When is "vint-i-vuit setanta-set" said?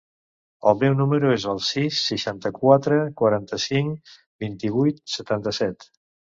4.47-5.91